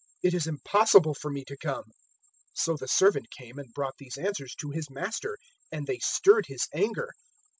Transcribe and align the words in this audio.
It 0.23 0.33
is 0.33 0.47
impossible 0.47 1.13
for 1.13 1.29
me 1.29 1.45
to 1.45 1.55
come.' 1.55 1.83
014:021 1.83 1.91
"So 2.55 2.75
the 2.75 2.87
servant 2.87 3.29
came 3.29 3.59
and 3.59 3.71
brought 3.71 3.97
these 3.99 4.17
answers 4.17 4.55
to 4.55 4.71
his 4.71 4.89
master, 4.89 5.37
and 5.71 5.85
they 5.85 5.99
stirred 5.99 6.47
his 6.47 6.67
anger. 6.73 7.11